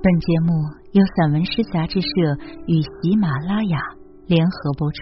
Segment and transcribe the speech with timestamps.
[0.00, 0.54] 本节目
[0.92, 2.08] 由散文诗杂志社
[2.68, 3.80] 与喜马拉雅
[4.28, 4.98] 联合播出。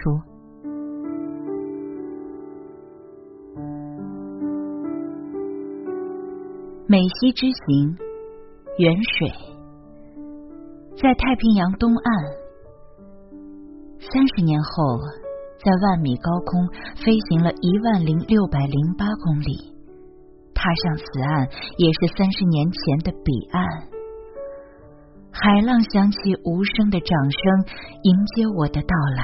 [6.87, 7.95] 美西之行，
[8.79, 9.29] 远水，
[10.99, 12.03] 在太平洋东岸，
[13.99, 14.97] 三十年后，
[15.63, 19.75] 在万米高空飞行了一万零六百零八公里，
[20.55, 23.96] 踏上此岸，也是三十年前的彼岸。
[25.39, 27.65] 海浪响起无声的掌声，
[28.01, 29.23] 迎接我的到来。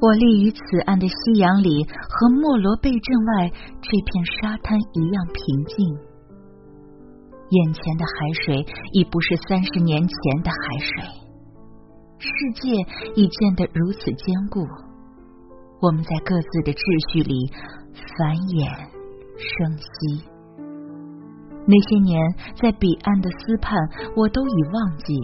[0.00, 3.50] 我立于此岸的夕阳里，和莫罗贝镇外
[3.82, 5.98] 这片沙滩一样平静。
[7.50, 11.04] 眼前的海水已不是三十年前的海水，
[12.20, 12.70] 世界
[13.16, 14.64] 已渐得如此坚固。
[15.80, 17.50] 我们在各自的秩序里
[18.16, 18.70] 繁衍
[19.36, 20.37] 生息。
[21.70, 22.18] 那些年
[22.56, 23.78] 在彼岸的思盼，
[24.16, 25.14] 我都已忘记。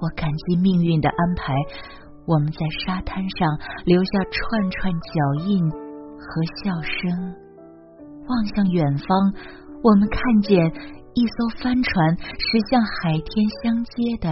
[0.00, 1.54] 我感激命运的安排，
[2.26, 6.26] 我们在沙滩上留下串串脚印和
[6.64, 7.34] 笑声。
[8.26, 9.34] 望向远方，
[9.82, 10.58] 我们看见
[11.12, 14.30] 一艘帆船驶向海天相接的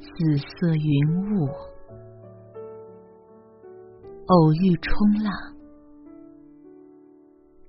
[0.00, 1.46] 紫色云雾。
[4.26, 5.32] 偶遇冲浪。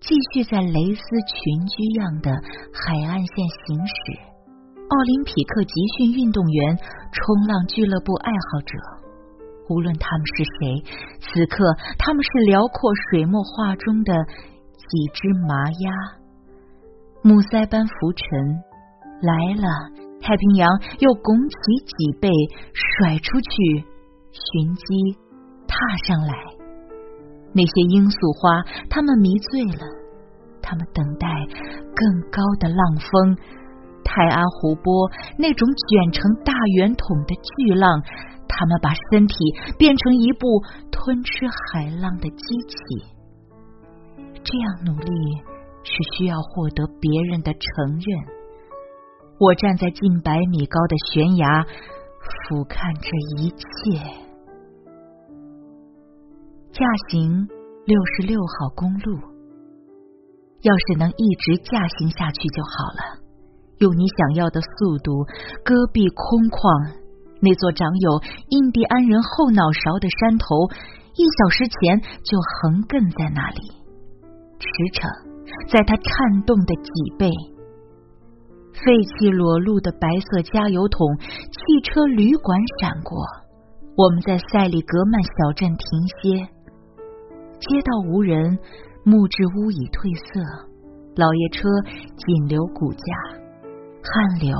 [0.01, 2.31] 继续在蕾丝群居样的
[2.73, 3.35] 海岸线
[3.65, 3.93] 行驶。
[4.89, 8.73] 奥林匹克集训运动员、冲浪俱乐部爱好者，
[9.69, 10.83] 无论他们是谁，
[11.21, 11.63] 此刻
[11.99, 14.11] 他们是辽阔水墨画中的
[14.75, 15.93] 几只麻鸭。
[17.21, 18.27] 母塞般浮沉
[19.21, 19.69] 来了，
[20.19, 22.27] 太平洋又拱起脊背，
[22.73, 23.85] 甩出去，
[24.33, 25.17] 寻机
[25.67, 26.33] 踏上来。
[27.53, 29.85] 那些罂粟花，他们迷醉了，
[30.61, 31.27] 他们等待
[31.95, 33.37] 更高的浪峰。
[34.03, 38.01] 泰安湖泊那种卷成大圆筒的巨浪，
[38.47, 39.35] 他们把身体
[39.77, 40.47] 变成一部
[40.91, 42.75] 吞吃海浪的机器。
[44.43, 45.11] 这样努力
[45.83, 48.41] 是需要获得别人的承认。
[49.39, 51.63] 我站在近百米高的悬崖，
[52.49, 53.09] 俯瞰这
[53.41, 54.30] 一切。
[56.81, 57.47] 驾行
[57.85, 59.13] 六十六号公路，
[60.63, 63.21] 要是能一直驾行下去就好了。
[63.77, 65.21] 用你想要的速度，
[65.63, 66.97] 戈壁空旷，
[67.39, 68.17] 那座长有
[68.49, 70.73] 印第安人后脑勺的山头，
[71.13, 73.61] 一小时前就横亘在那里。
[74.57, 74.65] 驰
[74.97, 75.05] 骋
[75.69, 77.29] 在它颤动的脊背，
[78.73, 83.21] 废弃裸露的白色加油桶，汽车旅馆闪过。
[83.93, 85.85] 我们在塞里格曼小镇停
[86.17, 86.49] 歇。
[87.61, 88.57] 街道无人，
[89.05, 90.41] 木质屋已褪色，
[91.15, 91.69] 老爷车
[92.17, 93.05] 仅留骨架，
[94.01, 94.57] 汗流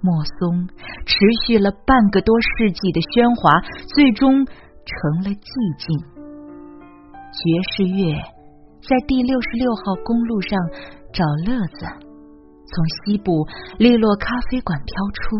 [0.00, 0.66] 默松，
[1.04, 3.60] 持续了半个多世纪的喧哗，
[3.92, 5.92] 最终成了寂静。
[7.36, 7.40] 爵
[7.76, 8.16] 士乐
[8.80, 10.58] 在第六十六号公路上
[11.12, 11.84] 找乐子，
[12.64, 12.72] 从
[13.04, 13.44] 西部
[13.76, 15.36] 利落咖啡馆飘出，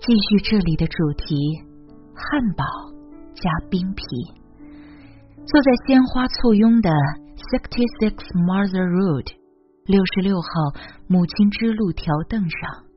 [0.00, 1.36] 继续这里的主题：
[2.16, 2.64] 汉堡
[3.36, 4.02] 加冰皮。
[5.46, 6.88] 坐在鲜花簇拥的
[7.52, 9.28] Sixty Six Mother Road
[9.84, 10.48] 六十六号
[11.06, 12.88] 母亲之路条凳上，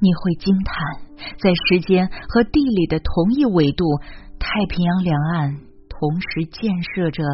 [0.00, 1.00] 你会惊叹，
[1.40, 3.84] 在时间和地理的同一纬度，
[4.38, 5.56] 太平洋两岸
[5.88, 7.24] 同时建设着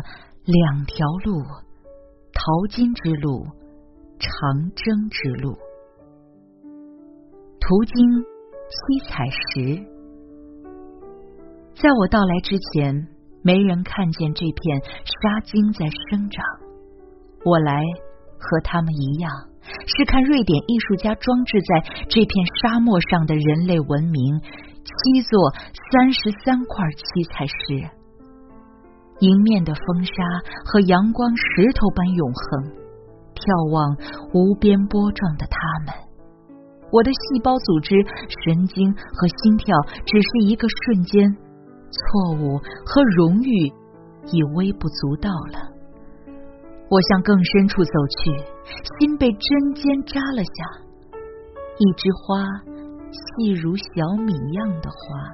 [0.47, 1.43] 两条路：
[2.33, 3.45] 淘金之路、
[4.23, 5.59] 长征之路。
[7.59, 8.07] 途经
[8.71, 9.83] 七彩石，
[11.75, 13.20] 在我到来之前。
[13.43, 16.45] 没人看见这片沙晶在生长。
[17.45, 17.83] 我来
[18.39, 19.31] 和他们一样，
[19.87, 24.41] 是看瑞典艺术家装置在这片沙漠上的人类文明——
[24.85, 25.53] 七座
[25.93, 27.89] 三十三块七彩石，
[29.21, 30.13] 迎面的风沙
[30.65, 32.73] 和阳光石头般永恒，
[33.35, 33.97] 眺望
[34.35, 35.95] 无边波状的他们。
[36.93, 37.95] 我的细胞组织、
[38.45, 41.25] 神经和心跳，只是一个瞬间。
[41.91, 43.73] 错误和荣誉
[44.33, 45.71] 已微不足道了。
[46.89, 48.31] 我向更深处走去，
[48.99, 50.55] 心被针尖扎了下。
[51.79, 52.45] 一枝花，
[53.11, 55.33] 细如小米样的花，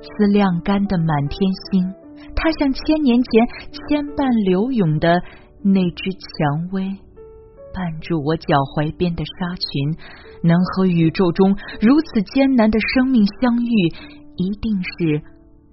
[0.00, 1.38] 似晾干的满天
[1.70, 1.92] 星。
[2.34, 5.22] 它像千年前牵绊柳永的
[5.62, 6.82] 那只蔷薇，
[7.72, 9.96] 绊住我脚踝边的纱裙。
[10.42, 13.88] 能和宇宙中如此艰难的生命相遇，
[14.36, 15.22] 一定是。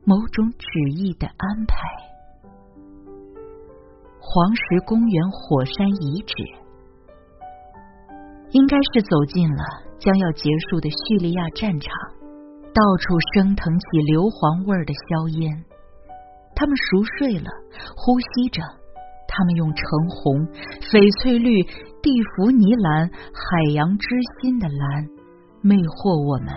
[0.03, 0.67] 某种旨
[0.97, 1.77] 意的安排。
[4.19, 6.33] 黄石公园火山遗址，
[8.51, 9.63] 应该是走进了
[9.99, 11.91] 将要结束的叙利亚战场，
[12.73, 15.65] 到处升腾起硫磺味儿的硝烟。
[16.55, 17.49] 他们熟睡了，
[17.95, 18.61] 呼吸着。
[19.33, 20.45] 他们用橙红、
[20.91, 21.63] 翡翠绿、
[22.03, 24.07] 蒂芙尼蓝、海洋之
[24.41, 25.07] 心的蓝
[25.61, 26.51] 魅惑我们，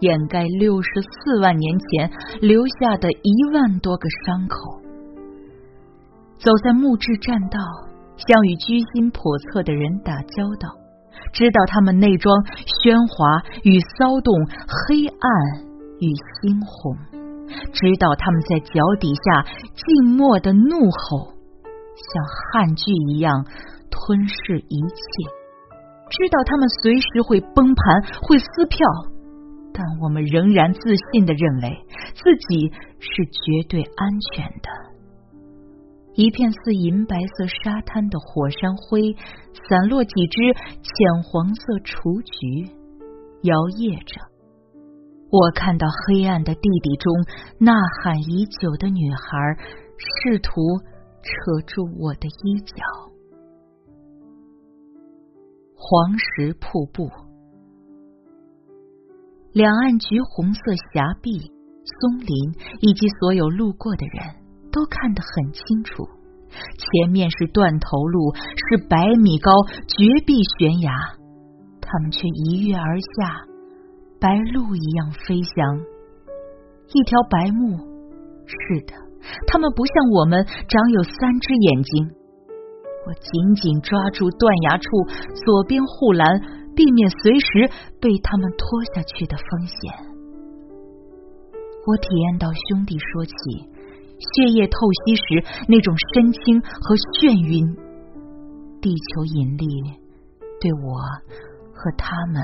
[0.00, 2.10] 掩盖六十四万年前
[2.40, 4.56] 留下的一万多个伤口。
[6.38, 7.58] 走在木质栈道，
[8.16, 10.68] 像与居心叵测的人打交道，
[11.32, 12.44] 知道他们内装
[12.84, 14.32] 喧哗与骚动，
[14.68, 15.26] 黑暗
[15.98, 16.94] 与猩红，
[17.72, 21.32] 知道他们在脚底下静默的怒吼，
[21.96, 22.22] 像
[22.52, 23.46] 汉剧一样
[23.90, 25.00] 吞噬一切，
[26.12, 28.86] 知道他们随时会崩盘，会撕票，
[29.78, 30.80] 但我们仍然自
[31.12, 31.76] 信的认为
[32.14, 34.70] 自己是绝对安全的。
[36.14, 39.14] 一片似银白色沙滩的火山灰，
[39.68, 42.72] 散落几只浅黄色雏菊，
[43.42, 44.18] 摇曳着。
[45.28, 47.12] 我看到黑暗的地底中
[47.58, 49.58] 呐喊已久的女孩，
[49.98, 50.52] 试图
[51.20, 52.76] 扯住我的衣角。
[55.74, 57.10] 黄石瀑布，
[59.56, 60.60] 两岸橘红色
[60.92, 64.44] 峡壁、松林以及所有路过的人。
[64.70, 66.04] 都看得很清楚，
[66.76, 68.34] 前面是断头路，
[68.68, 69.50] 是百米高
[69.88, 70.92] 绝壁悬崖，
[71.80, 73.48] 他们却一跃而下，
[74.20, 75.80] 白鹭一样飞翔。
[76.92, 77.78] 一条白目，
[78.44, 78.92] 是的，
[79.46, 82.10] 他们不像我们长有三只眼睛。
[83.06, 84.90] 我紧紧抓住断崖处
[85.46, 86.28] 左边护栏，
[86.76, 87.48] 避免随时
[88.00, 89.76] 被他们拖下去的风险。
[91.86, 93.32] 我体验到兄弟说起。
[94.18, 97.76] 血液透析时那种深清和眩晕，
[98.80, 99.66] 地球引力
[100.58, 100.96] 对我
[101.74, 102.42] 和他们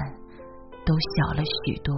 [0.85, 1.97] 都小了许多。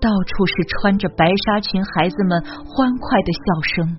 [0.00, 3.98] 到处是穿着白纱裙孩子们欢快的笑声。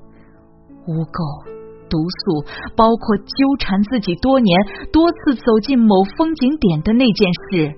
[0.88, 1.46] 污垢、
[1.92, 4.58] 毒素，包括纠缠自己多年、
[4.92, 7.76] 多次走进某风景点的那件事，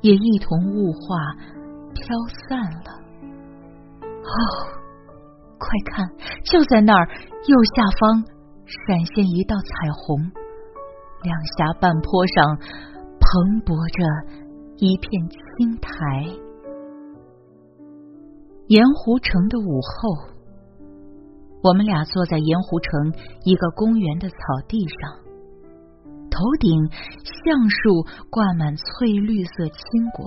[0.00, 1.34] 也一同雾化
[1.92, 2.06] 飘
[2.48, 2.94] 散了。
[4.06, 4.80] 哦。
[5.62, 6.08] 快看，
[6.42, 7.06] 就在那儿
[7.46, 8.24] 右下方
[8.64, 10.18] 闪现一道彩虹，
[11.22, 12.56] 两峡半坡上
[13.20, 14.00] 蓬勃着
[14.78, 15.92] 一片青苔。
[18.68, 20.39] 盐湖城的午后，
[21.62, 23.12] 我们俩坐在盐湖城
[23.44, 24.36] 一个公园的草
[24.66, 25.12] 地上，
[26.30, 26.88] 头顶
[27.22, 29.76] 橡树挂满翠绿色青
[30.14, 30.26] 果，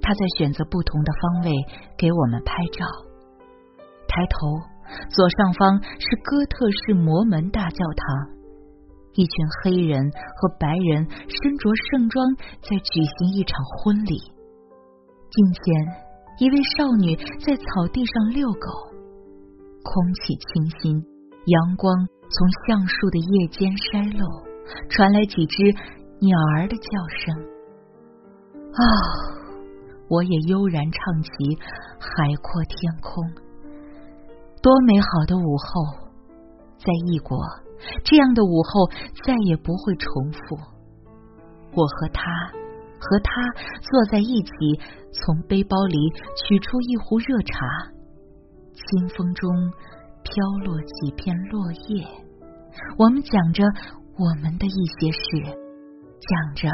[0.00, 1.52] 他在选择不同的方位
[1.98, 2.86] 给我们拍照。
[4.08, 4.46] 抬头，
[5.10, 8.30] 左上方是哥特式摩门大教堂，
[9.12, 14.16] 一群黑人和白人身着盛装在举行一场婚礼。
[15.30, 15.64] 近前，
[16.38, 18.93] 一位少女在草地上遛狗，
[19.84, 20.96] 空气清新，
[21.44, 21.94] 阳光
[22.30, 24.24] 从橡树的叶间筛漏，
[24.88, 25.62] 传来几只
[26.20, 27.36] 鸟儿的叫声。
[28.72, 28.82] 啊，
[30.08, 31.30] 我也悠然唱起
[32.00, 33.22] 海阔天空。
[34.62, 36.08] 多美好的午后，
[36.78, 37.38] 在异国，
[38.02, 38.88] 这样的午后
[39.22, 40.56] 再也不会重复。
[41.76, 42.24] 我和他，
[42.98, 43.30] 和他
[43.82, 44.50] 坐在一起，
[45.12, 45.98] 从背包里
[46.40, 47.66] 取出一壶热茶，
[48.74, 49.50] 清风中
[50.22, 52.06] 飘落几片落叶。
[52.98, 53.64] 我们讲着
[54.18, 55.20] 我们的一些事，
[56.20, 56.68] 讲着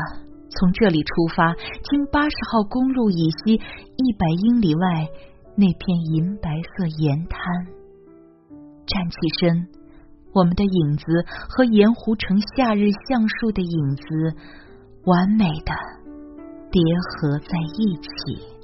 [0.50, 5.08] 从这里出发，经八十号公路以西一百英里外
[5.56, 7.40] 那片银白色盐滩。
[8.86, 9.68] 站起身，
[10.32, 11.04] 我们的影子
[11.48, 14.04] 和盐湖城夏日橡树的影子
[15.04, 15.72] 完美的
[16.72, 18.59] 叠合在一起。